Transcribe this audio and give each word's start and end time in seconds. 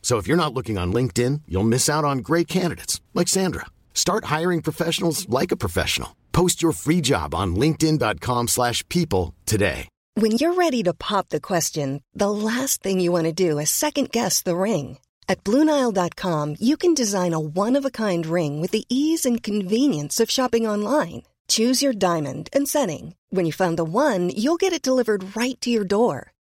So 0.00 0.16
if 0.16 0.26
you're 0.26 0.42
not 0.42 0.54
looking 0.54 0.78
on 0.78 0.92
LinkedIn, 0.92 1.42
you'll 1.46 1.72
miss 1.74 1.88
out 1.90 2.04
on 2.06 2.18
great 2.18 2.48
candidates 2.48 3.02
like 3.12 3.28
Sandra. 3.28 3.66
Start 3.92 4.26
hiring 4.36 4.62
professionals 4.62 5.28
like 5.28 5.52
a 5.52 5.56
professional. 5.64 6.16
Post 6.32 6.62
your 6.62 6.72
free 6.72 7.02
job 7.02 7.34
on 7.34 7.56
linkedin.com/people 7.56 9.34
today. 9.44 9.88
When 10.14 10.32
you're 10.32 10.54
ready 10.54 10.82
to 10.82 10.94
pop 10.94 11.28
the 11.28 11.40
question, 11.40 12.02
the 12.12 12.28
last 12.28 12.82
thing 12.82 12.98
you 12.98 13.12
want 13.12 13.26
to 13.26 13.32
do 13.48 13.60
is 13.60 13.70
second 13.70 14.10
guess 14.10 14.42
the 14.42 14.56
ring. 14.56 14.98
At 15.28 15.44
Bluenile.com, 15.44 16.56
you 16.58 16.76
can 16.76 16.92
design 16.94 17.34
a 17.34 17.38
one 17.38 17.76
of 17.76 17.84
a 17.84 17.90
kind 17.90 18.26
ring 18.26 18.60
with 18.60 18.72
the 18.72 18.84
ease 18.88 19.24
and 19.24 19.40
convenience 19.40 20.18
of 20.18 20.28
shopping 20.28 20.66
online. 20.66 21.22
Choose 21.46 21.82
your 21.82 21.92
diamond 21.92 22.48
and 22.52 22.68
setting. 22.68 23.14
When 23.30 23.46
you 23.46 23.52
find 23.52 23.78
the 23.78 23.84
one, 23.84 24.30
you'll 24.30 24.56
get 24.56 24.72
it 24.72 24.82
delivered 24.82 25.36
right 25.36 25.60
to 25.60 25.70
your 25.70 25.84
door. 25.84 26.32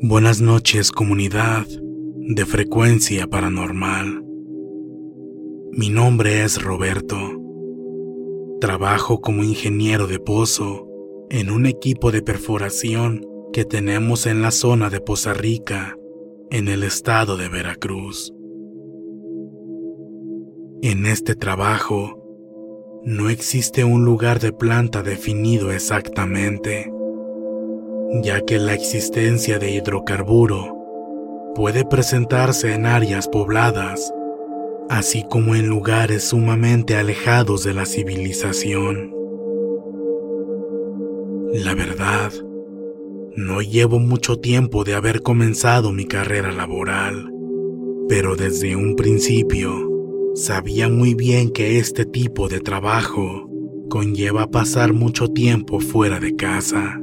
Buenas 0.00 0.40
noches 0.40 0.92
comunidad 0.92 1.66
de 1.66 2.46
frecuencia 2.46 3.26
paranormal. 3.26 4.22
Mi 5.72 5.90
nombre 5.90 6.44
es 6.44 6.62
Roberto. 6.62 7.16
Trabajo 8.60 9.20
como 9.20 9.42
ingeniero 9.42 10.06
de 10.06 10.20
pozo 10.20 10.86
en 11.30 11.50
un 11.50 11.66
equipo 11.66 12.12
de 12.12 12.22
perforación 12.22 13.26
que 13.52 13.64
tenemos 13.64 14.26
en 14.26 14.40
la 14.40 14.52
zona 14.52 14.88
de 14.88 15.00
Poza 15.00 15.34
Rica, 15.34 15.96
en 16.52 16.68
el 16.68 16.84
estado 16.84 17.36
de 17.36 17.48
Veracruz. 17.48 18.32
En 20.80 21.06
este 21.06 21.34
trabajo 21.34 22.22
no 23.04 23.30
existe 23.30 23.82
un 23.82 24.04
lugar 24.04 24.38
de 24.38 24.52
planta 24.52 25.02
definido 25.02 25.72
exactamente 25.72 26.88
ya 28.10 28.40
que 28.40 28.58
la 28.58 28.74
existencia 28.74 29.58
de 29.58 29.70
hidrocarburo 29.70 30.74
puede 31.54 31.84
presentarse 31.84 32.72
en 32.72 32.86
áreas 32.86 33.28
pobladas, 33.28 34.12
así 34.88 35.24
como 35.28 35.54
en 35.54 35.66
lugares 35.68 36.24
sumamente 36.24 36.96
alejados 36.96 37.64
de 37.64 37.74
la 37.74 37.84
civilización. 37.84 39.14
La 41.52 41.74
verdad, 41.74 42.32
no 43.36 43.60
llevo 43.60 43.98
mucho 43.98 44.36
tiempo 44.36 44.84
de 44.84 44.94
haber 44.94 45.22
comenzado 45.22 45.92
mi 45.92 46.06
carrera 46.06 46.52
laboral, 46.52 47.30
pero 48.08 48.36
desde 48.36 48.74
un 48.74 48.96
principio 48.96 49.70
sabía 50.34 50.88
muy 50.88 51.14
bien 51.14 51.50
que 51.50 51.78
este 51.78 52.04
tipo 52.04 52.48
de 52.48 52.60
trabajo 52.60 53.48
conlleva 53.88 54.50
pasar 54.50 54.92
mucho 54.92 55.28
tiempo 55.28 55.80
fuera 55.80 56.20
de 56.20 56.36
casa. 56.36 57.00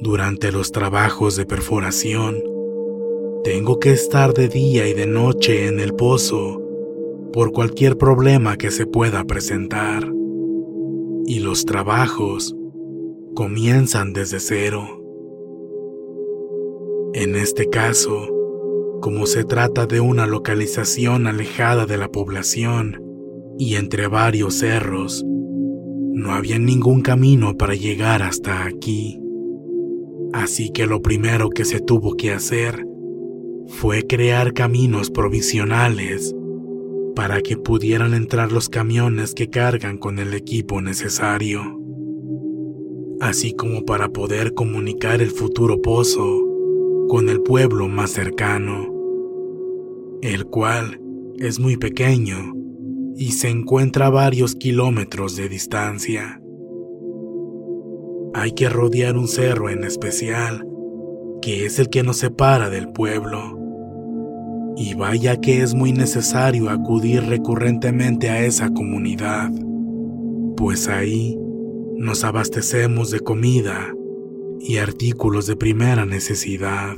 Durante 0.00 0.52
los 0.52 0.70
trabajos 0.70 1.34
de 1.34 1.44
perforación, 1.44 2.40
tengo 3.42 3.80
que 3.80 3.90
estar 3.90 4.32
de 4.32 4.46
día 4.46 4.86
y 4.86 4.94
de 4.94 5.08
noche 5.08 5.66
en 5.66 5.80
el 5.80 5.92
pozo 5.92 6.62
por 7.32 7.50
cualquier 7.50 7.98
problema 7.98 8.56
que 8.56 8.70
se 8.70 8.86
pueda 8.86 9.24
presentar. 9.24 10.08
Y 11.26 11.40
los 11.40 11.64
trabajos 11.64 12.54
comienzan 13.34 14.12
desde 14.12 14.38
cero. 14.38 15.02
En 17.12 17.34
este 17.34 17.68
caso, 17.68 18.28
como 19.00 19.26
se 19.26 19.42
trata 19.42 19.86
de 19.86 19.98
una 19.98 20.28
localización 20.28 21.26
alejada 21.26 21.86
de 21.86 21.96
la 21.96 22.08
población 22.08 23.02
y 23.58 23.74
entre 23.74 24.06
varios 24.06 24.54
cerros, 24.54 25.24
no 25.26 26.34
había 26.34 26.60
ningún 26.60 27.00
camino 27.00 27.56
para 27.56 27.74
llegar 27.74 28.22
hasta 28.22 28.64
aquí. 28.64 29.20
Así 30.32 30.70
que 30.70 30.86
lo 30.86 31.00
primero 31.00 31.50
que 31.50 31.64
se 31.64 31.80
tuvo 31.80 32.16
que 32.16 32.32
hacer 32.32 32.84
fue 33.68 34.06
crear 34.06 34.52
caminos 34.52 35.10
provisionales 35.10 36.34
para 37.14 37.40
que 37.40 37.56
pudieran 37.56 38.14
entrar 38.14 38.52
los 38.52 38.68
camiones 38.68 39.34
que 39.34 39.48
cargan 39.48 39.98
con 39.98 40.18
el 40.18 40.34
equipo 40.34 40.80
necesario, 40.80 41.62
así 43.20 43.54
como 43.54 43.84
para 43.84 44.10
poder 44.10 44.54
comunicar 44.54 45.20
el 45.20 45.30
futuro 45.30 45.82
pozo 45.82 46.44
con 47.08 47.28
el 47.28 47.40
pueblo 47.40 47.88
más 47.88 48.10
cercano, 48.10 48.86
el 50.22 50.44
cual 50.46 51.00
es 51.38 51.58
muy 51.58 51.76
pequeño 51.76 52.54
y 53.16 53.32
se 53.32 53.48
encuentra 53.48 54.06
a 54.06 54.10
varios 54.10 54.54
kilómetros 54.54 55.34
de 55.36 55.48
distancia 55.48 56.37
hay 58.34 58.52
que 58.52 58.68
rodear 58.68 59.16
un 59.16 59.28
cerro 59.28 59.70
en 59.70 59.84
especial, 59.84 60.66
que 61.40 61.64
es 61.66 61.78
el 61.78 61.88
que 61.88 62.02
nos 62.02 62.18
separa 62.18 62.70
del 62.70 62.88
pueblo. 62.88 63.58
Y 64.76 64.94
vaya 64.94 65.40
que 65.40 65.62
es 65.62 65.74
muy 65.74 65.92
necesario 65.92 66.70
acudir 66.70 67.24
recurrentemente 67.24 68.30
a 68.30 68.44
esa 68.44 68.70
comunidad, 68.70 69.50
pues 70.56 70.88
ahí 70.88 71.36
nos 71.96 72.22
abastecemos 72.22 73.10
de 73.10 73.20
comida 73.20 73.92
y 74.60 74.76
artículos 74.76 75.46
de 75.46 75.56
primera 75.56 76.04
necesidad. 76.06 76.96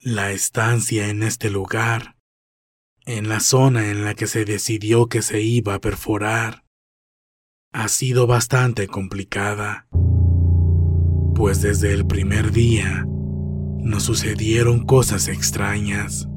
La 0.00 0.32
estancia 0.32 1.08
en 1.08 1.22
este 1.22 1.48
lugar 1.48 2.11
en 3.06 3.28
la 3.28 3.40
zona 3.40 3.90
en 3.90 4.04
la 4.04 4.14
que 4.14 4.26
se 4.26 4.44
decidió 4.44 5.06
que 5.06 5.22
se 5.22 5.40
iba 5.42 5.74
a 5.74 5.80
perforar, 5.80 6.64
ha 7.72 7.88
sido 7.88 8.26
bastante 8.26 8.86
complicada, 8.86 9.88
pues 11.34 11.62
desde 11.62 11.92
el 11.92 12.06
primer 12.06 12.52
día 12.52 13.04
nos 13.78 14.04
sucedieron 14.04 14.84
cosas 14.84 15.28
extrañas. 15.28 16.28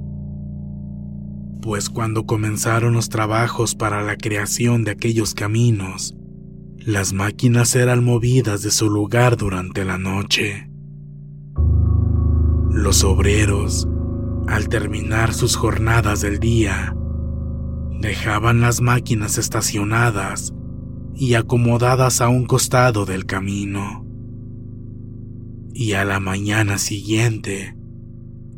Pues 1.61 1.89
cuando 1.89 2.25
comenzaron 2.25 2.93
los 2.93 3.09
trabajos 3.09 3.75
para 3.75 4.01
la 4.01 4.17
creación 4.17 4.83
de 4.83 4.91
aquellos 4.91 5.33
caminos, 5.33 6.15
las 6.77 7.13
máquinas 7.13 7.75
eran 7.75 8.03
movidas 8.03 8.61
de 8.61 8.71
su 8.71 8.89
lugar 8.89 9.37
durante 9.37 9.85
la 9.85 9.97
noche. 9.97 10.69
Los 12.69 13.03
obreros 13.03 13.87
al 14.47 14.69
terminar 14.69 15.33
sus 15.33 15.55
jornadas 15.55 16.21
del 16.21 16.39
día, 16.39 16.95
Dejaban 17.99 18.61
las 18.61 18.81
máquinas 18.81 19.37
estacionadas 19.37 20.53
y 21.15 21.35
acomodadas 21.35 22.21
a 22.21 22.29
un 22.29 22.45
costado 22.45 23.05
del 23.05 23.25
camino. 23.25 24.05
Y 25.73 25.93
a 25.93 26.05
la 26.05 26.19
mañana 26.19 26.77
siguiente, 26.77 27.75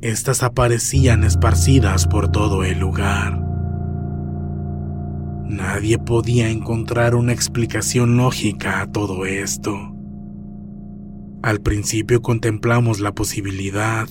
estas 0.01 0.43
aparecían 0.43 1.23
esparcidas 1.23 2.07
por 2.07 2.29
todo 2.29 2.63
el 2.63 2.79
lugar. 2.79 3.41
Nadie 5.45 5.97
podía 5.97 6.49
encontrar 6.49 7.15
una 7.15 7.31
explicación 7.31 8.17
lógica 8.17 8.81
a 8.81 8.91
todo 8.91 9.25
esto. 9.25 9.77
Al 11.41 11.61
principio 11.61 12.21
contemplamos 12.21 12.99
la 12.99 13.13
posibilidad 13.13 14.09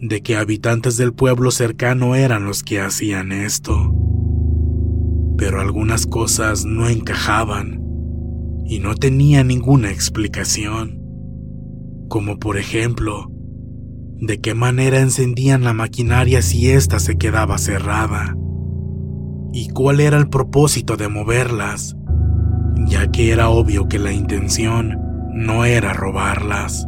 de 0.00 0.22
que 0.22 0.36
habitantes 0.36 0.96
del 0.96 1.12
pueblo 1.12 1.50
cercano 1.50 2.14
eran 2.14 2.44
los 2.44 2.62
que 2.62 2.80
hacían 2.80 3.32
esto. 3.32 3.94
Pero 5.38 5.60
algunas 5.60 6.06
cosas 6.06 6.64
no 6.64 6.88
encajaban 6.88 7.82
y 8.66 8.78
no 8.78 8.94
tenía 8.94 9.44
ninguna 9.44 9.90
explicación. 9.90 11.00
Como 12.08 12.38
por 12.38 12.58
ejemplo, 12.58 13.30
de 14.20 14.40
qué 14.40 14.54
manera 14.54 15.00
encendían 15.00 15.64
la 15.64 15.72
maquinaria 15.72 16.42
si 16.42 16.70
ésta 16.70 16.98
se 16.98 17.16
quedaba 17.16 17.58
cerrada. 17.58 18.36
Y 19.52 19.68
cuál 19.68 20.00
era 20.00 20.18
el 20.18 20.28
propósito 20.28 20.96
de 20.96 21.08
moverlas, 21.08 21.96
ya 22.86 23.10
que 23.10 23.30
era 23.30 23.48
obvio 23.48 23.88
que 23.88 23.98
la 23.98 24.12
intención 24.12 24.98
no 25.32 25.64
era 25.64 25.92
robarlas. 25.92 26.86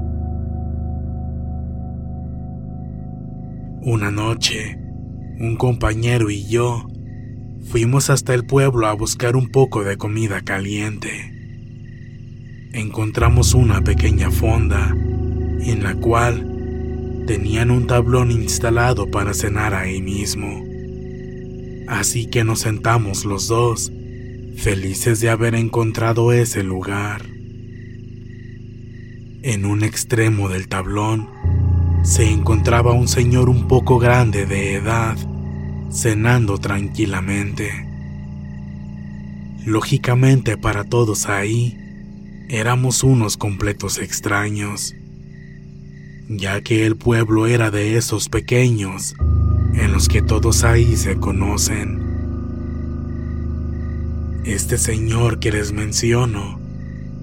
Una 3.82 4.10
noche, 4.10 4.76
un 5.38 5.54
compañero 5.56 6.30
y 6.30 6.48
yo 6.48 6.88
fuimos 7.70 8.10
hasta 8.10 8.34
el 8.34 8.44
pueblo 8.44 8.88
a 8.88 8.92
buscar 8.92 9.36
un 9.36 9.50
poco 9.50 9.84
de 9.84 9.96
comida 9.96 10.40
caliente. 10.40 11.32
Encontramos 12.72 13.54
una 13.54 13.82
pequeña 13.82 14.32
fonda 14.32 14.90
en 14.90 15.84
la 15.84 15.94
cual 15.94 17.24
tenían 17.28 17.70
un 17.70 17.86
tablón 17.86 18.32
instalado 18.32 19.12
para 19.12 19.32
cenar 19.32 19.74
ahí 19.74 20.02
mismo. 20.02 20.64
Así 21.86 22.26
que 22.26 22.42
nos 22.42 22.60
sentamos 22.60 23.24
los 23.24 23.46
dos, 23.46 23.92
felices 24.56 25.20
de 25.20 25.30
haber 25.30 25.54
encontrado 25.54 26.32
ese 26.32 26.64
lugar. 26.64 27.22
En 29.42 29.64
un 29.64 29.84
extremo 29.84 30.48
del 30.48 30.66
tablón 30.66 31.28
se 32.08 32.24
encontraba 32.30 32.94
un 32.94 33.06
señor 33.06 33.50
un 33.50 33.68
poco 33.68 33.98
grande 33.98 34.46
de 34.46 34.76
edad, 34.76 35.14
cenando 35.90 36.56
tranquilamente. 36.56 37.86
Lógicamente 39.66 40.56
para 40.56 40.84
todos 40.84 41.28
ahí, 41.28 41.76
éramos 42.48 43.04
unos 43.04 43.36
completos 43.36 43.98
extraños, 43.98 44.94
ya 46.30 46.62
que 46.62 46.86
el 46.86 46.96
pueblo 46.96 47.46
era 47.46 47.70
de 47.70 47.98
esos 47.98 48.30
pequeños 48.30 49.14
en 49.74 49.92
los 49.92 50.08
que 50.08 50.22
todos 50.22 50.64
ahí 50.64 50.96
se 50.96 51.18
conocen. 51.18 52.00
Este 54.46 54.78
señor 54.78 55.40
que 55.40 55.52
les 55.52 55.72
menciono 55.72 56.58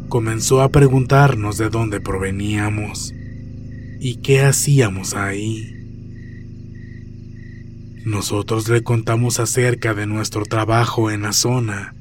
comenzó 0.09 0.61
a 0.61 0.69
preguntarnos 0.69 1.57
de 1.57 1.69
dónde 1.69 2.01
proveníamos 2.01 3.14
y 3.99 4.17
qué 4.17 4.41
hacíamos 4.41 5.13
ahí. 5.13 5.75
Nosotros 8.05 8.69
le 8.69 8.83
contamos 8.83 9.39
acerca 9.39 9.93
de 9.93 10.05
nuestro 10.05 10.45
trabajo 10.45 11.09
en 11.09 11.23
la 11.23 11.33
zona 11.33 11.95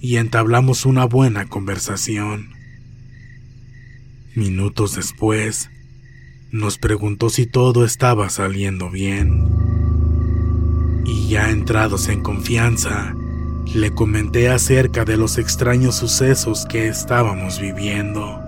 y 0.00 0.16
entablamos 0.16 0.84
una 0.84 1.04
buena 1.04 1.46
conversación. 1.46 2.50
Minutos 4.34 4.96
después, 4.96 5.70
nos 6.50 6.78
preguntó 6.78 7.30
si 7.30 7.46
todo 7.46 7.84
estaba 7.84 8.30
saliendo 8.30 8.90
bien. 8.90 9.44
Y 11.04 11.28
ya 11.28 11.50
entrados 11.50 12.08
en 12.08 12.20
confianza, 12.20 13.14
le 13.74 13.92
comenté 13.92 14.48
acerca 14.48 15.04
de 15.04 15.16
los 15.16 15.38
extraños 15.38 15.94
sucesos 15.96 16.66
que 16.68 16.88
estábamos 16.88 17.60
viviendo. 17.60 18.40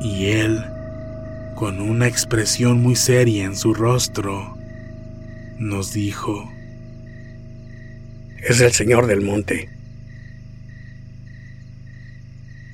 Y 0.00 0.26
él 0.26 0.64
con 1.54 1.80
una 1.80 2.06
expresión 2.08 2.80
muy 2.80 2.96
seria 2.96 3.44
en 3.44 3.56
su 3.56 3.74
rostro, 3.74 4.56
nos 5.58 5.92
dijo, 5.92 6.50
Es 8.42 8.60
el 8.60 8.72
Señor 8.72 9.06
del 9.06 9.20
Monte. 9.20 9.70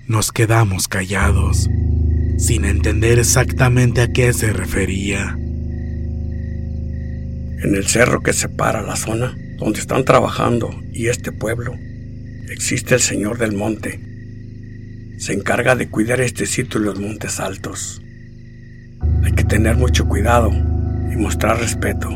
Nos 0.06 0.32
quedamos 0.32 0.88
callados, 0.88 1.68
sin 2.38 2.64
entender 2.64 3.18
exactamente 3.18 4.00
a 4.00 4.08
qué 4.08 4.32
se 4.32 4.52
refería. 4.52 5.36
En 7.62 7.74
el 7.74 7.86
cerro 7.86 8.22
que 8.22 8.32
separa 8.32 8.82
la 8.82 8.96
zona 8.96 9.36
donde 9.58 9.80
están 9.80 10.04
trabajando 10.04 10.70
y 10.92 11.08
este 11.08 11.32
pueblo, 11.32 11.74
existe 12.48 12.94
el 12.94 13.00
Señor 13.00 13.38
del 13.38 13.52
Monte. 13.52 14.00
Se 15.18 15.34
encarga 15.34 15.76
de 15.76 15.90
cuidar 15.90 16.22
este 16.22 16.46
sitio 16.46 16.80
y 16.80 16.84
los 16.84 16.98
montes 16.98 17.38
altos. 17.38 18.02
Hay 19.30 19.36
que 19.36 19.44
tener 19.44 19.76
mucho 19.76 20.08
cuidado 20.08 20.50
y 20.50 21.14
mostrar 21.14 21.60
respeto. 21.60 22.10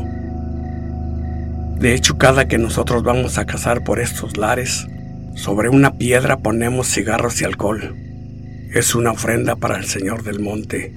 De 1.79 1.93
hecho, 1.93 2.17
cada 2.17 2.49
que 2.49 2.57
nosotros 2.57 3.03
vamos 3.03 3.37
a 3.37 3.45
cazar 3.45 3.85
por 3.85 4.01
estos 4.01 4.35
lares, 4.35 4.85
sobre 5.33 5.69
una 5.69 5.97
piedra 5.97 6.39
ponemos 6.39 6.93
cigarros 6.93 7.39
y 7.39 7.45
alcohol. 7.45 7.95
Es 8.73 8.95
una 8.95 9.11
ofrenda 9.11 9.55
para 9.55 9.77
el 9.77 9.85
Señor 9.85 10.23
del 10.23 10.41
Monte. 10.41 10.93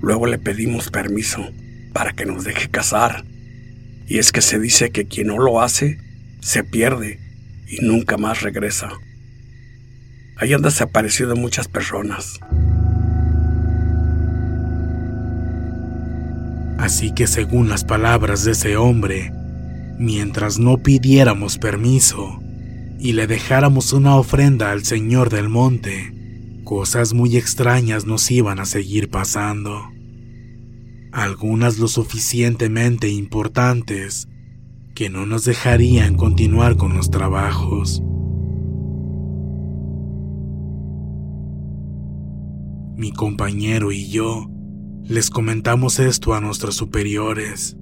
Luego 0.00 0.26
le 0.26 0.38
pedimos 0.38 0.90
permiso 0.90 1.46
para 1.92 2.14
que 2.14 2.24
nos 2.24 2.44
deje 2.44 2.70
cazar. 2.70 3.26
Y 4.06 4.16
es 4.16 4.32
que 4.32 4.40
se 4.40 4.58
dice 4.58 4.88
que 4.88 5.04
quien 5.04 5.26
no 5.26 5.38
lo 5.38 5.60
hace, 5.60 5.98
se 6.40 6.64
pierde 6.64 7.20
y 7.66 7.84
nunca 7.84 8.16
más 8.16 8.40
regresa. 8.40 8.88
Ahí 10.36 10.54
han 10.54 10.62
desaparecido 10.62 11.36
muchas 11.36 11.68
personas. 11.68 12.40
Así 16.78 17.12
que 17.12 17.26
según 17.26 17.68
las 17.68 17.84
palabras 17.84 18.44
de 18.44 18.52
ese 18.52 18.76
hombre, 18.76 19.32
mientras 19.98 20.60
no 20.60 20.78
pidiéramos 20.78 21.58
permiso 21.58 22.40
y 23.00 23.12
le 23.12 23.26
dejáramos 23.26 23.92
una 23.92 24.14
ofrenda 24.16 24.70
al 24.70 24.84
Señor 24.84 25.28
del 25.28 25.48
Monte, 25.48 26.14
cosas 26.64 27.14
muy 27.14 27.36
extrañas 27.36 28.06
nos 28.06 28.30
iban 28.30 28.60
a 28.60 28.64
seguir 28.64 29.10
pasando. 29.10 29.90
Algunas 31.10 31.78
lo 31.78 31.88
suficientemente 31.88 33.08
importantes 33.08 34.28
que 34.94 35.10
no 35.10 35.26
nos 35.26 35.44
dejarían 35.44 36.16
continuar 36.16 36.76
con 36.76 36.94
los 36.94 37.10
trabajos. 37.10 38.02
Mi 42.96 43.12
compañero 43.12 43.90
y 43.90 44.08
yo 44.08 44.48
les 45.08 45.30
comentamos 45.30 46.00
esto 46.00 46.34
a 46.34 46.40
nuestros 46.42 46.74
superiores, 46.74 47.78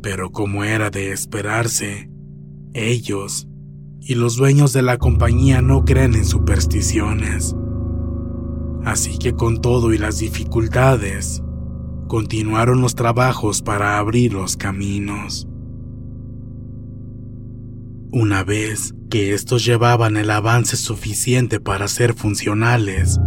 pero 0.00 0.30
como 0.30 0.62
era 0.62 0.88
de 0.88 1.10
esperarse, 1.10 2.10
ellos 2.74 3.48
y 4.00 4.14
los 4.14 4.36
dueños 4.36 4.72
de 4.72 4.82
la 4.82 4.98
compañía 4.98 5.62
no 5.62 5.84
creen 5.84 6.14
en 6.14 6.24
supersticiones. 6.24 7.56
Así 8.84 9.18
que 9.18 9.32
con 9.32 9.60
todo 9.60 9.92
y 9.92 9.98
las 9.98 10.18
dificultades, 10.18 11.42
continuaron 12.06 12.80
los 12.82 12.94
trabajos 12.94 13.60
para 13.60 13.98
abrir 13.98 14.32
los 14.32 14.56
caminos. 14.56 15.48
Una 18.12 18.44
vez 18.44 18.94
que 19.10 19.34
estos 19.34 19.64
llevaban 19.64 20.16
el 20.16 20.30
avance 20.30 20.76
suficiente 20.76 21.58
para 21.58 21.88
ser 21.88 22.14
funcionales, 22.14 23.18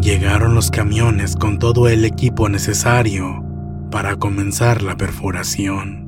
Llegaron 0.00 0.54
los 0.54 0.70
camiones 0.70 1.36
con 1.36 1.58
todo 1.58 1.88
el 1.88 2.04
equipo 2.04 2.50
necesario 2.50 3.42
para 3.90 4.16
comenzar 4.16 4.82
la 4.82 4.96
perforación. 4.96 6.06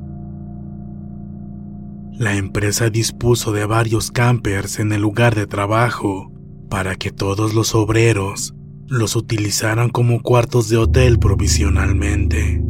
La 2.13 2.35
empresa 2.35 2.89
dispuso 2.89 3.51
de 3.51 3.65
varios 3.65 4.11
campers 4.11 4.79
en 4.79 4.91
el 4.91 5.01
lugar 5.01 5.33
de 5.33 5.47
trabajo 5.47 6.31
para 6.69 6.95
que 6.95 7.11
todos 7.11 7.55
los 7.55 7.73
obreros 7.73 8.53
los 8.87 9.15
utilizaran 9.15 9.89
como 9.89 10.21
cuartos 10.21 10.69
de 10.69 10.77
hotel 10.77 11.17
provisionalmente. 11.17 12.61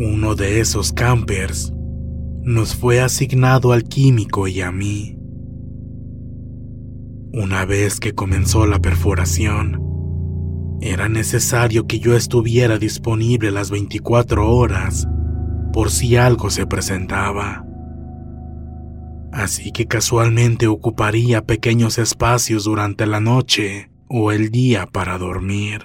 Uno 0.00 0.34
de 0.34 0.60
esos 0.60 0.92
campers 0.92 1.72
nos 2.42 2.74
fue 2.74 3.00
asignado 3.00 3.72
al 3.72 3.84
químico 3.84 4.48
y 4.48 4.60
a 4.60 4.72
mí. 4.72 5.17
Una 7.32 7.66
vez 7.66 8.00
que 8.00 8.14
comenzó 8.14 8.66
la 8.66 8.78
perforación, 8.78 9.78
era 10.80 11.10
necesario 11.10 11.86
que 11.86 11.98
yo 11.98 12.16
estuviera 12.16 12.78
disponible 12.78 13.50
las 13.50 13.70
24 13.70 14.50
horas, 14.50 15.06
por 15.72 15.90
si 15.90 16.16
algo 16.16 16.48
se 16.48 16.66
presentaba. 16.66 17.66
Así 19.30 19.72
que 19.72 19.86
casualmente 19.86 20.68
ocuparía 20.68 21.44
pequeños 21.44 21.98
espacios 21.98 22.64
durante 22.64 23.06
la 23.06 23.20
noche 23.20 23.90
o 24.08 24.32
el 24.32 24.50
día 24.50 24.86
para 24.86 25.18
dormir. 25.18 25.84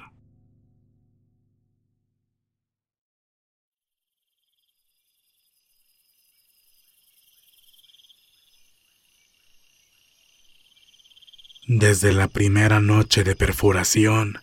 Desde 11.65 12.11
la 12.11 12.27
primera 12.27 12.81
noche 12.81 13.23
de 13.23 13.37
perforación, 13.37 14.39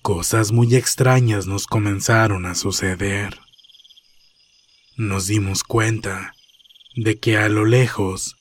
cosas 0.00 0.50
muy 0.50 0.74
extrañas 0.74 1.46
nos 1.46 1.66
comenzaron 1.66 2.46
a 2.46 2.54
suceder. 2.54 3.38
Nos 4.96 5.26
dimos 5.26 5.64
cuenta 5.64 6.32
de 6.96 7.18
que 7.18 7.36
a 7.36 7.50
lo 7.50 7.66
lejos 7.66 8.36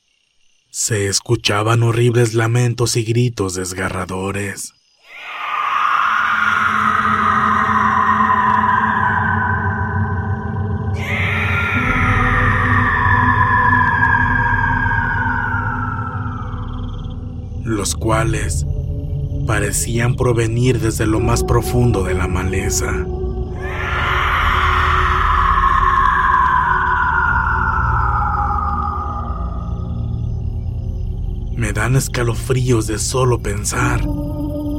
se 0.70 1.08
escuchaban 1.08 1.84
horribles 1.84 2.36
lamentos 2.36 2.96
y 2.96 3.04
gritos 3.04 3.56
desgarradores. 3.56 4.74
Los 17.82 17.96
cuales 17.96 18.68
parecían 19.48 20.16
provenir 20.16 20.80
desde 20.80 21.08
lo 21.08 21.20
más 21.20 21.44
profundo 21.44 22.04
de 22.04 22.14
la 22.14 22.28
maleza. 22.28 22.92
Me 31.56 31.74
dan 31.74 31.96
escalofríos 31.96 32.86
de 32.86 33.00
solo 33.00 33.40
pensar 33.40 34.02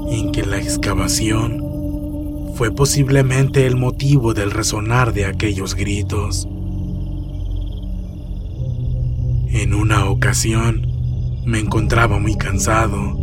en 0.08 0.30
que 0.30 0.46
la 0.46 0.58
excavación 0.58 2.52
fue 2.54 2.70
posiblemente 2.70 3.66
el 3.66 3.74
motivo 3.74 4.32
del 4.32 4.52
resonar 4.52 5.12
de 5.12 5.26
aquellos 5.26 5.74
gritos. 5.74 6.46
En 9.48 9.74
una 9.74 10.08
ocasión, 10.08 10.91
me 11.44 11.58
encontraba 11.58 12.18
muy 12.18 12.36
cansado 12.36 13.16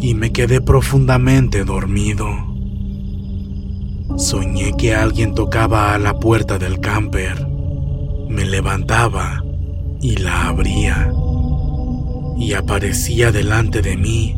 y 0.00 0.14
me 0.14 0.32
quedé 0.32 0.60
profundamente 0.60 1.64
dormido. 1.64 2.28
Soñé 4.16 4.74
que 4.76 4.94
alguien 4.94 5.34
tocaba 5.34 5.94
a 5.94 5.98
la 5.98 6.18
puerta 6.18 6.58
del 6.58 6.80
camper. 6.80 7.46
Me 8.28 8.44
levantaba 8.44 9.42
y 10.00 10.16
la 10.16 10.48
abría. 10.48 11.12
Y 12.38 12.52
aparecía 12.52 13.32
delante 13.32 13.82
de 13.82 13.96
mí 13.96 14.34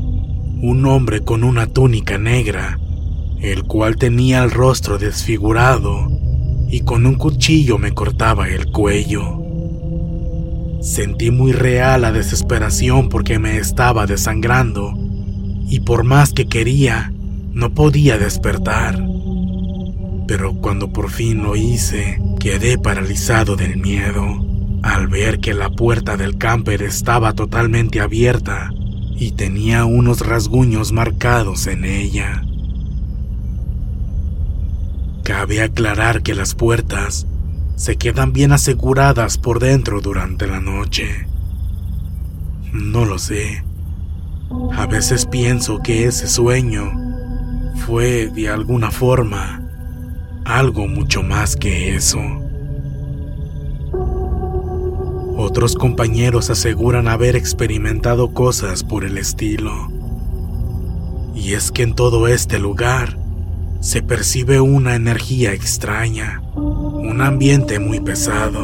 un 0.61 0.87
hombre 0.87 1.21
con 1.21 1.45
una 1.45 1.67
túnica 1.67 2.19
negra, 2.19 2.79
el 3.41 3.65
cual 3.65 3.97
tenía 3.97 4.43
el 4.43 4.51
rostro 4.51 4.99
desfigurado 4.99 6.11
y 6.69 6.81
con 6.81 7.07
un 7.07 7.15
cuchillo 7.15 7.79
me 7.79 7.93
cortaba 7.93 8.49
el 8.49 8.71
cuello. 8.71 9.38
Sentí 10.81 11.31
muy 11.31 11.53
real 11.53 12.03
la 12.03 12.13
desesperación 12.13 13.09
porque 13.09 13.39
me 13.39 13.59
estaba 13.59 14.07
desangrando 14.07 14.95
y 15.69 15.81
por 15.81 16.05
más 16.05 16.33
que 16.33 16.47
quería, 16.47 17.13
no 17.53 17.75
podía 17.75 18.17
despertar. 18.17 19.03
Pero 20.27 20.55
cuando 20.55 20.93
por 20.93 21.11
fin 21.11 21.43
lo 21.43 21.57
hice, 21.57 22.21
quedé 22.39 22.79
paralizado 22.79 23.57
del 23.57 23.77
miedo 23.79 24.47
al 24.83 25.09
ver 25.09 25.41
que 25.41 25.55
la 25.55 25.71
puerta 25.71 26.17
del 26.17 26.39
camper 26.39 26.83
estaba 26.83 27.33
totalmente 27.33 28.01
abierta 28.01 28.71
y 29.17 29.33
tenía 29.33 29.85
unos 29.85 30.21
rasguños 30.21 30.93
marcados 30.93 31.67
en 31.67 31.85
ella. 31.85 32.45
Cabe 35.25 35.61
aclarar 35.61 36.23
que 36.23 36.35
las 36.35 36.55
puertas 36.55 37.27
se 37.79 37.97
quedan 37.97 38.33
bien 38.33 38.51
aseguradas 38.51 39.39
por 39.39 39.61
dentro 39.61 40.01
durante 40.01 40.49
la 40.49 40.61
noche. 40.61 41.29
No 42.73 43.05
lo 43.05 43.19
sé. 43.19 43.63
A 44.73 44.87
veces 44.87 45.27
pienso 45.27 45.79
que 45.79 46.07
ese 46.07 46.27
sueño 46.27 46.91
fue 47.87 48.27
de 48.35 48.49
alguna 48.49 48.91
forma 48.91 49.63
algo 50.45 50.89
mucho 50.89 51.23
más 51.23 51.55
que 51.55 51.95
eso. 51.95 52.21
Otros 55.37 55.77
compañeros 55.77 56.51
aseguran 56.51 57.07
haber 57.07 57.37
experimentado 57.37 58.35
cosas 58.35 58.83
por 58.83 59.05
el 59.05 59.19
estilo. 59.19 59.89
Y 61.33 61.53
es 61.53 61.71
que 61.71 61.85
en 61.85 61.95
todo 61.95 62.27
este 62.27 62.59
lugar 62.59 63.17
se 63.81 64.03
percibe 64.03 64.61
una 64.61 64.97
energía 64.97 65.53
extraña, 65.53 66.43
un 67.19 67.25
ambiente 67.25 67.81
muy 67.81 67.99
pesado. 67.99 68.61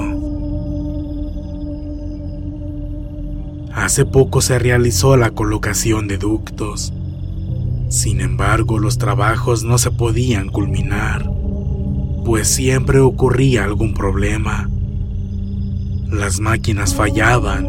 Hace 3.74 4.04
poco 4.04 4.40
se 4.42 4.60
realizó 4.60 5.16
la 5.16 5.32
colocación 5.32 6.06
de 6.06 6.18
ductos. 6.18 6.92
Sin 7.88 8.20
embargo, 8.20 8.78
los 8.78 8.96
trabajos 8.96 9.64
no 9.64 9.76
se 9.76 9.90
podían 9.90 10.50
culminar, 10.50 11.28
pues 12.24 12.46
siempre 12.46 13.00
ocurría 13.00 13.64
algún 13.64 13.92
problema. 13.92 14.70
Las 16.06 16.38
máquinas 16.38 16.94
fallaban, 16.94 17.66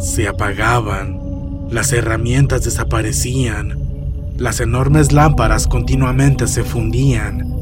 se 0.00 0.26
apagaban, 0.26 1.20
las 1.70 1.92
herramientas 1.92 2.64
desaparecían 2.64 3.86
las 4.38 4.60
enormes 4.60 5.12
lámparas 5.12 5.66
continuamente 5.66 6.46
se 6.46 6.62
fundían 6.62 7.55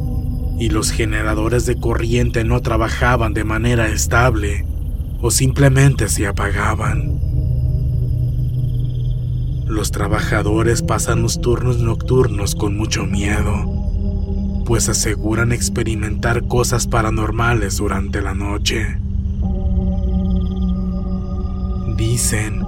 y 0.59 0.69
los 0.71 0.91
generadores 0.91 1.67
de 1.67 1.77
corriente 1.77 2.45
no 2.45 2.61
trabajaban 2.61 3.35
de 3.35 3.45
manera 3.45 3.89
estable 3.89 4.65
o 5.21 5.31
simplemente 5.31 6.09
se 6.09 6.27
apagaban. 6.27 7.19
Los 9.67 9.91
trabajadores 9.91 10.83
pasan 10.83 11.23
los 11.23 11.41
turnos 11.41 11.79
nocturnos 11.79 12.55
con 12.55 12.77
mucho 12.77 13.07
miedo, 13.07 14.63
pues 14.67 14.89
aseguran 14.89 15.53
experimentar 15.53 16.47
cosas 16.47 16.87
paranormales 16.87 17.79
durante 17.79 18.21
la 18.21 18.35
noche. 18.35 18.99
Dicen 21.97 22.63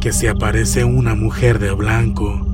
que 0.00 0.12
se 0.12 0.28
aparece 0.28 0.84
una 0.84 1.14
mujer 1.14 1.58
de 1.58 1.72
blanco 1.72 2.47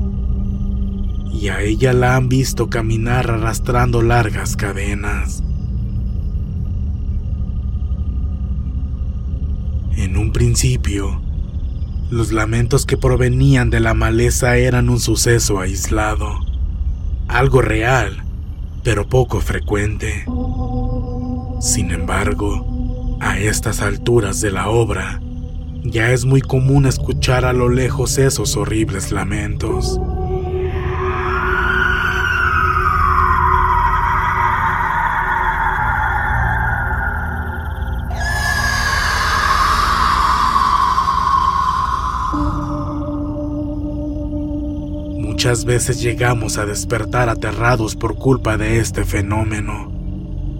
y 1.34 1.48
a 1.48 1.60
ella 1.60 1.92
la 1.92 2.14
han 2.14 2.28
visto 2.28 2.70
caminar 2.70 3.30
arrastrando 3.30 4.02
largas 4.02 4.56
cadenas. 4.56 5.42
En 9.96 10.16
un 10.16 10.32
principio, 10.32 11.20
los 12.10 12.30
lamentos 12.30 12.86
que 12.86 12.96
provenían 12.96 13.68
de 13.68 13.80
la 13.80 13.94
maleza 13.94 14.56
eran 14.56 14.88
un 14.88 15.00
suceso 15.00 15.58
aislado, 15.58 16.38
algo 17.26 17.60
real, 17.60 18.22
pero 18.84 19.08
poco 19.08 19.40
frecuente. 19.40 20.24
Sin 21.60 21.90
embargo, 21.90 23.18
a 23.20 23.38
estas 23.38 23.80
alturas 23.80 24.40
de 24.40 24.52
la 24.52 24.68
obra, 24.68 25.20
ya 25.82 26.12
es 26.12 26.24
muy 26.24 26.40
común 26.40 26.86
escuchar 26.86 27.44
a 27.44 27.52
lo 27.52 27.68
lejos 27.68 28.18
esos 28.18 28.56
horribles 28.56 29.10
lamentos. 29.10 30.00
Muchas 45.54 45.66
veces 45.66 46.02
llegamos 46.02 46.58
a 46.58 46.66
despertar 46.66 47.28
aterrados 47.28 47.94
por 47.94 48.16
culpa 48.16 48.56
de 48.56 48.80
este 48.80 49.04
fenómeno, 49.04 49.92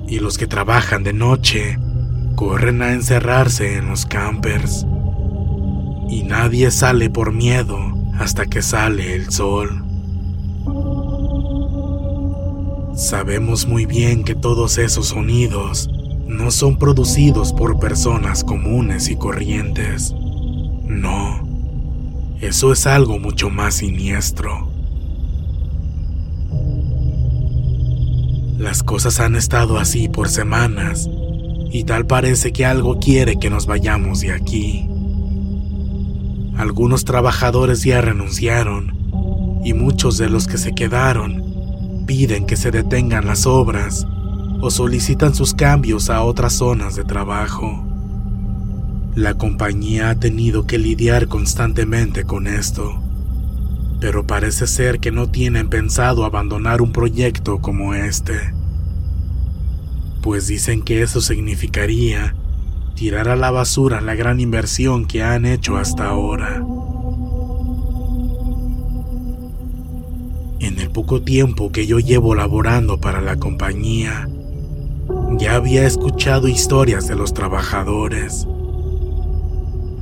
y 0.07 0.21
los 0.21 0.39
que 0.39 0.47
trabajan 0.47 1.03
de 1.03 1.13
noche 1.13 1.81
corren 2.37 2.81
a 2.81 2.93
encerrarse 2.93 3.77
en 3.77 3.89
los 3.89 4.07
campers, 4.07 4.87
y 6.09 6.23
nadie 6.23 6.71
sale 6.71 7.11
por 7.11 7.33
miedo 7.33 7.77
hasta 8.21 8.47
que 8.47 8.63
sale 8.63 9.17
el 9.17 9.33
sol. 9.33 9.85
Sabemos 12.95 13.67
muy 13.67 13.87
bien 13.87 14.23
que 14.23 14.37
todos 14.37 14.79
esos 14.79 15.09
sonidos 15.09 15.91
no 16.29 16.53
son 16.53 16.79
producidos 16.79 17.53
por 17.53 17.81
personas 17.81 18.45
comunes 18.45 19.09
y 19.09 19.17
corrientes. 19.17 20.15
No, 20.85 21.45
eso 22.41 22.73
es 22.73 22.87
algo 22.87 23.19
mucho 23.19 23.51
más 23.51 23.75
siniestro. 23.75 24.73
Las 28.59 28.85
cosas 28.85 29.19
han 29.19 29.35
estado 29.35 29.79
así 29.79 30.09
por 30.09 30.29
semanas 30.29 31.09
y 31.73 31.83
tal 31.83 32.07
parece 32.07 32.53
que 32.53 32.65
algo 32.65 33.01
quiere 33.01 33.37
que 33.39 33.51
nos 33.51 33.67
vayamos 33.67 34.21
de 34.21 34.33
aquí. 34.33 34.89
Algunos 36.57 37.05
trabajadores 37.05 37.83
ya 37.83 38.01
renunciaron 38.01 38.97
y 39.65 39.73
muchos 39.73 40.19
de 40.19 40.29
los 40.29 40.47
que 40.47 40.59
se 40.59 40.73
quedaron 40.73 42.05
piden 42.07 42.47
que 42.47 42.57
se 42.57 42.71
detengan 42.71 43.27
las 43.27 43.45
obras 43.45 44.07
o 44.61 44.71
solicitan 44.71 45.35
sus 45.35 45.53
cambios 45.53 46.09
a 46.09 46.23
otras 46.23 46.53
zonas 46.53 46.95
de 46.95 47.03
trabajo. 47.03 47.85
La 49.17 49.35
compañía 49.35 50.11
ha 50.11 50.15
tenido 50.15 50.65
que 50.67 50.79
lidiar 50.79 51.27
constantemente 51.27 52.25
con 52.25 52.47
esto, 52.47 53.03
pero 54.05 54.27
parece 54.27 54.67
ser 54.67 55.01
que 55.01 55.11
no 55.11 55.31
tienen 55.31 55.71
pensado 55.71 56.27
abandonar 56.27 56.83
un 56.83 56.93
proyecto 56.93 57.61
como 57.63 57.95
este, 57.95 58.35
pues 60.21 60.47
dicen 60.47 60.83
que 60.83 61.01
eso 61.01 61.23
significaría 61.23 62.37
tirar 62.95 63.31
a 63.31 63.35
la 63.35 63.51
basura 63.51 64.03
la 64.03 64.15
gran 64.15 64.41
inversión 64.41 65.07
que 65.07 65.23
han 65.23 65.47
hecho 65.47 65.79
hasta 65.79 66.05
ahora. 66.05 66.63
En 70.61 70.79
el 70.79 70.91
poco 70.91 71.23
tiempo 71.23 71.73
que 71.73 71.87
yo 71.87 71.99
llevo 71.99 72.35
laborando 72.35 73.01
para 73.01 73.23
la 73.23 73.37
compañía, 73.37 74.29
ya 75.39 75.55
había 75.55 75.87
escuchado 75.87 76.47
historias 76.49 77.09
de 77.09 77.17
los 77.17 77.33
trabajadores. 77.33 78.47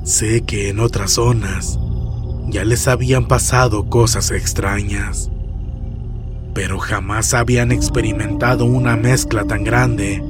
Sé 0.02 0.42
que 0.42 0.70
en 0.70 0.80
otras 0.80 1.12
zonas 1.12 1.78
ya 2.52 2.64
les 2.64 2.86
habían 2.86 3.26
pasado 3.26 3.88
cosas 3.88 4.30
extrañas, 4.30 5.30
pero 6.52 6.78
jamás 6.78 7.32
habían 7.32 7.72
experimentado 7.72 8.66
una 8.66 8.94
mezcla 8.94 9.44
tan 9.44 9.64
grande 9.64 10.22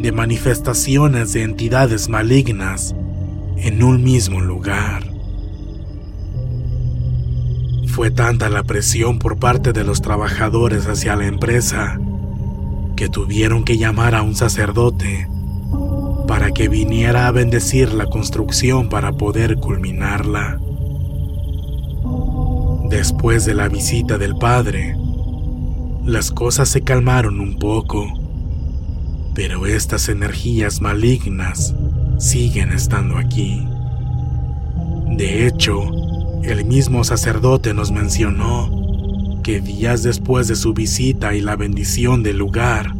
de 0.00 0.10
manifestaciones 0.10 1.34
de 1.34 1.42
entidades 1.42 2.08
malignas 2.08 2.94
en 3.58 3.82
un 3.82 4.02
mismo 4.02 4.40
lugar. 4.40 5.04
Fue 7.88 8.10
tanta 8.10 8.48
la 8.48 8.62
presión 8.62 9.18
por 9.18 9.38
parte 9.38 9.74
de 9.74 9.84
los 9.84 10.00
trabajadores 10.00 10.86
hacia 10.86 11.14
la 11.14 11.26
empresa 11.26 12.00
que 12.96 13.10
tuvieron 13.10 13.64
que 13.64 13.76
llamar 13.76 14.14
a 14.14 14.22
un 14.22 14.34
sacerdote 14.34 15.28
para 16.26 16.52
que 16.52 16.68
viniera 16.68 17.26
a 17.26 17.32
bendecir 17.32 17.92
la 17.92 18.06
construcción 18.06 18.88
para 18.88 19.12
poder 19.12 19.56
culminarla. 19.56 20.58
Después 22.90 23.44
de 23.44 23.54
la 23.54 23.68
visita 23.68 24.18
del 24.18 24.34
padre, 24.34 24.96
las 26.04 26.32
cosas 26.32 26.68
se 26.68 26.82
calmaron 26.82 27.38
un 27.38 27.56
poco, 27.56 28.04
pero 29.32 29.64
estas 29.64 30.08
energías 30.08 30.80
malignas 30.80 31.72
siguen 32.18 32.72
estando 32.72 33.16
aquí. 33.16 33.64
De 35.16 35.46
hecho, 35.46 35.80
el 36.42 36.64
mismo 36.64 37.04
sacerdote 37.04 37.74
nos 37.74 37.92
mencionó 37.92 39.38
que 39.44 39.60
días 39.60 40.02
después 40.02 40.48
de 40.48 40.56
su 40.56 40.74
visita 40.74 41.32
y 41.36 41.42
la 41.42 41.54
bendición 41.54 42.24
del 42.24 42.38
lugar, 42.38 42.92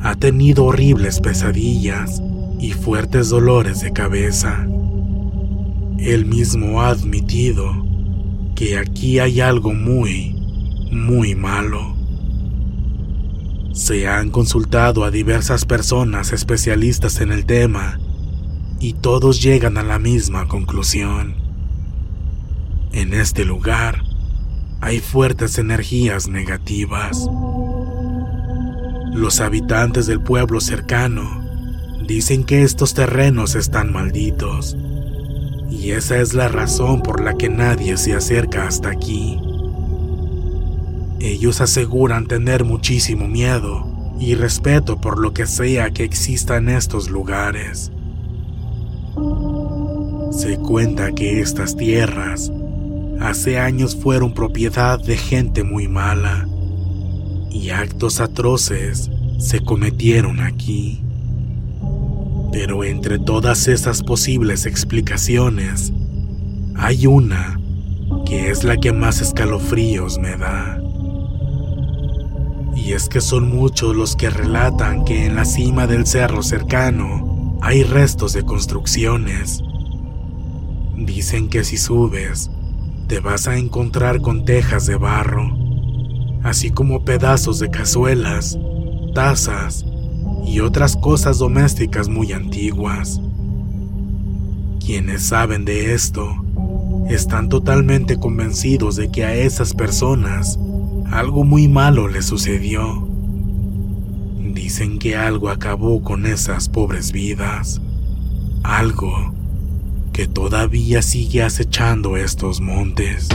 ha 0.00 0.14
tenido 0.14 0.64
horribles 0.64 1.20
pesadillas 1.20 2.22
y 2.58 2.72
fuertes 2.72 3.28
dolores 3.28 3.82
de 3.82 3.92
cabeza. 3.92 4.66
Él 5.98 6.24
mismo 6.24 6.80
ha 6.80 6.88
admitido 6.88 7.87
que 8.58 8.76
aquí 8.76 9.20
hay 9.20 9.40
algo 9.40 9.72
muy, 9.72 10.32
muy 10.90 11.36
malo. 11.36 11.94
Se 13.72 14.08
han 14.08 14.30
consultado 14.30 15.04
a 15.04 15.12
diversas 15.12 15.64
personas 15.64 16.32
especialistas 16.32 17.20
en 17.20 17.30
el 17.30 17.46
tema 17.46 18.00
y 18.80 18.94
todos 18.94 19.40
llegan 19.40 19.78
a 19.78 19.84
la 19.84 20.00
misma 20.00 20.48
conclusión. 20.48 21.36
En 22.90 23.14
este 23.14 23.44
lugar 23.44 24.02
hay 24.80 24.98
fuertes 24.98 25.58
energías 25.58 26.26
negativas. 26.26 27.30
Los 29.12 29.38
habitantes 29.38 30.08
del 30.08 30.20
pueblo 30.20 30.60
cercano 30.60 31.44
dicen 32.08 32.42
que 32.42 32.64
estos 32.64 32.92
terrenos 32.92 33.54
están 33.54 33.92
malditos 33.92 34.76
y 35.70 35.90
esa 35.90 36.18
es 36.18 36.34
la 36.34 36.48
razón 36.48 37.02
por 37.02 37.22
la 37.22 37.34
que 37.34 37.48
nadie 37.48 37.96
se 37.96 38.14
acerca 38.14 38.66
hasta 38.66 38.90
aquí. 38.90 39.38
Ellos 41.20 41.60
aseguran 41.60 42.26
tener 42.26 42.64
muchísimo 42.64 43.26
miedo 43.26 43.86
y 44.20 44.34
respeto 44.34 45.00
por 45.00 45.18
lo 45.18 45.32
que 45.32 45.46
sea 45.46 45.90
que 45.90 46.04
exista 46.04 46.56
en 46.56 46.68
estos 46.68 47.10
lugares. 47.10 47.92
Se 50.30 50.58
cuenta 50.58 51.12
que 51.12 51.40
estas 51.40 51.76
tierras 51.76 52.52
hace 53.20 53.58
años 53.58 53.96
fueron 53.96 54.32
propiedad 54.32 55.00
de 55.02 55.16
gente 55.16 55.64
muy 55.64 55.88
mala 55.88 56.46
y 57.50 57.70
actos 57.70 58.20
atroces 58.20 59.10
se 59.38 59.60
cometieron 59.60 60.40
aquí. 60.40 61.02
Pero 62.52 62.84
entre 62.84 63.18
todas 63.18 63.68
esas 63.68 64.02
posibles 64.02 64.66
explicaciones, 64.66 65.92
hay 66.76 67.06
una 67.06 67.60
que 68.24 68.50
es 68.50 68.64
la 68.64 68.76
que 68.76 68.92
más 68.92 69.20
escalofríos 69.20 70.18
me 70.18 70.36
da. 70.36 70.80
Y 72.74 72.92
es 72.92 73.08
que 73.08 73.20
son 73.20 73.48
muchos 73.48 73.94
los 73.94 74.16
que 74.16 74.30
relatan 74.30 75.04
que 75.04 75.26
en 75.26 75.34
la 75.34 75.44
cima 75.44 75.86
del 75.86 76.06
cerro 76.06 76.42
cercano 76.42 77.58
hay 77.60 77.82
restos 77.82 78.32
de 78.32 78.44
construcciones. 78.44 79.62
Dicen 80.96 81.48
que 81.48 81.64
si 81.64 81.76
subes, 81.76 82.50
te 83.08 83.20
vas 83.20 83.48
a 83.48 83.58
encontrar 83.58 84.20
con 84.20 84.44
tejas 84.44 84.86
de 84.86 84.96
barro, 84.96 85.56
así 86.42 86.70
como 86.70 87.04
pedazos 87.04 87.58
de 87.58 87.70
cazuelas, 87.70 88.58
tazas 89.14 89.84
y 90.44 90.60
otras 90.60 90.96
cosas 90.96 91.38
domésticas 91.38 92.08
muy 92.08 92.32
antiguas. 92.32 93.20
Quienes 94.84 95.22
saben 95.26 95.64
de 95.64 95.94
esto 95.94 96.34
están 97.08 97.48
totalmente 97.48 98.18
convencidos 98.18 98.96
de 98.96 99.10
que 99.10 99.24
a 99.24 99.34
esas 99.34 99.74
personas 99.74 100.58
algo 101.10 101.44
muy 101.44 101.68
malo 101.68 102.08
les 102.08 102.26
sucedió. 102.26 103.06
Dicen 104.52 104.98
que 104.98 105.16
algo 105.16 105.48
acabó 105.48 106.02
con 106.02 106.26
esas 106.26 106.68
pobres 106.68 107.12
vidas, 107.12 107.80
algo 108.62 109.32
que 110.12 110.26
todavía 110.26 111.00
sigue 111.00 111.42
acechando 111.42 112.16
estos 112.16 112.60
montes. 112.60 113.28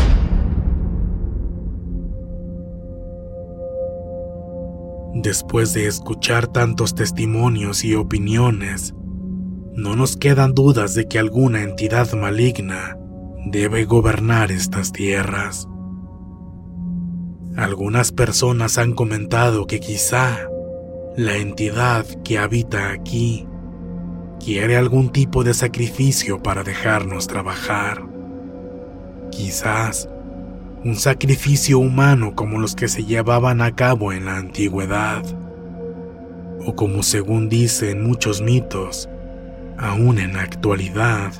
Después 5.13 5.73
de 5.73 5.86
escuchar 5.86 6.47
tantos 6.47 6.95
testimonios 6.95 7.84
y 7.84 7.93
opiniones, 7.93 8.95
no 9.76 9.95
nos 9.95 10.17
quedan 10.17 10.54
dudas 10.54 10.95
de 10.95 11.08
que 11.08 11.19
alguna 11.19 11.62
entidad 11.62 12.12
maligna 12.13 12.97
debe 13.45 13.86
gobernar 13.86 14.52
estas 14.52 14.91
tierras. 14.91 15.67
Algunas 17.56 18.12
personas 18.12 18.80
han 18.80 18.93
comentado 18.93 19.67
que 19.67 19.80
quizá 19.80 20.49
la 21.15 21.38
entidad 21.38 22.06
que 22.23 22.39
habita 22.39 22.89
aquí 22.91 23.47
quiere 24.43 24.78
algún 24.78 25.12
tipo 25.12 25.43
de 25.43 25.54
sacrificio 25.54 26.41
para 26.41 26.63
dejarnos 26.63 27.28
trabajar. 27.28 28.04
Quizás 29.30 30.10
un 30.83 30.95
sacrificio 30.95 31.79
humano 31.79 32.35
como 32.35 32.59
los 32.59 32.75
que 32.75 32.87
se 32.87 33.03
llevaban 33.03 33.61
a 33.61 33.75
cabo 33.75 34.13
en 34.13 34.25
la 34.25 34.37
antigüedad, 34.37 35.23
o 36.65 36.75
como 36.75 37.03
según 37.03 37.49
dicen 37.49 38.03
muchos 38.03 38.41
mitos, 38.41 39.09
aún 39.77 40.19
en 40.19 40.33
la 40.33 40.41
actualidad, 40.41 41.33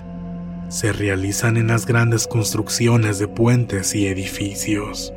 se 0.69 0.91
realizan 0.91 1.58
en 1.58 1.67
las 1.67 1.86
grandes 1.86 2.27
construcciones 2.27 3.19
de 3.19 3.27
puentes 3.27 3.93
y 3.95 4.08
edificios. 4.08 5.13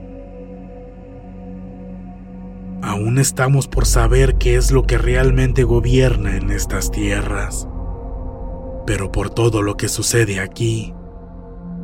Aún 2.82 3.18
estamos 3.18 3.68
por 3.68 3.86
saber 3.86 4.36
qué 4.36 4.56
es 4.56 4.70
lo 4.70 4.84
que 4.84 4.98
realmente 4.98 5.64
gobierna 5.64 6.36
en 6.36 6.50
estas 6.50 6.90
tierras 6.90 7.66
pero 8.86 9.10
por 9.10 9.28
todo 9.30 9.60
lo 9.62 9.76
que 9.76 9.88
sucede 9.88 10.40
aquí, 10.40 10.94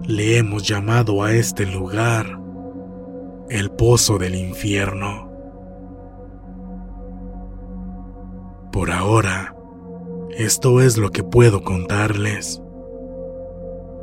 le 0.04 0.36
hemos 0.36 0.64
llamado 0.64 1.22
a 1.22 1.32
este 1.32 1.64
lugar 1.64 2.40
el 3.48 3.70
Pozo 3.70 4.18
del 4.18 4.34
Infierno. 4.34 5.30
Por 8.72 8.90
ahora, 8.90 9.54
esto 10.30 10.80
es 10.80 10.96
lo 10.96 11.10
que 11.10 11.22
puedo 11.22 11.62
contarles. 11.62 12.60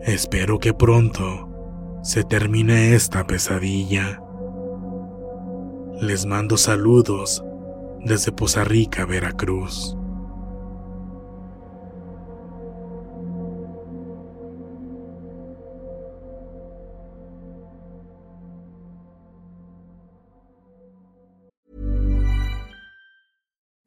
Espero 0.03 0.59
que 0.59 0.73
pronto 0.73 1.49
se 2.03 2.23
termine 2.23 2.95
esta 2.95 3.25
pesadilla. 3.27 4.21
Les 5.99 6.25
mando 6.25 6.55
saludos 6.55 7.43
desde 8.05 8.31
Poza 8.31 8.63
Rica, 8.63 9.05
Veracruz. 9.05 9.98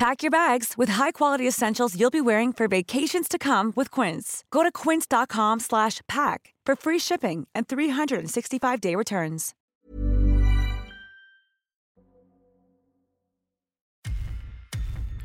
Pack 0.00 0.22
your 0.22 0.30
bags 0.30 0.78
with 0.78 0.88
high-quality 0.88 1.46
essentials 1.46 1.94
you'll 1.94 2.10
be 2.10 2.22
wearing 2.22 2.54
for 2.54 2.66
vacations 2.68 3.28
to 3.28 3.36
come 3.36 3.70
with 3.76 3.90
Quince. 3.90 4.44
Go 4.50 4.62
to 4.62 4.72
quince.com 4.72 5.60
slash 5.60 6.00
pack 6.08 6.54
for 6.64 6.74
free 6.74 6.98
shipping 6.98 7.46
and 7.54 7.68
365-day 7.68 8.94
returns. 8.96 9.54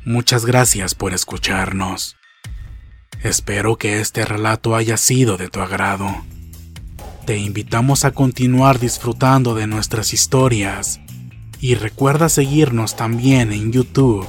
Muchas 0.04 0.44
gracias 0.44 0.94
por 0.94 1.14
escucharnos. 1.14 2.14
Espero 3.22 3.76
que 3.76 4.00
este 4.00 4.26
relato 4.26 4.76
haya 4.76 4.98
sido 4.98 5.38
de 5.38 5.48
tu 5.48 5.60
agrado. 5.60 6.06
Te 7.24 7.38
invitamos 7.38 8.04
a 8.04 8.10
continuar 8.10 8.78
disfrutando 8.78 9.54
de 9.54 9.66
nuestras 9.66 10.12
historias 10.12 11.00
y 11.60 11.76
recuerda 11.76 12.28
seguirnos 12.28 12.94
también 12.94 13.52
en 13.52 13.72
YouTube 13.72 14.28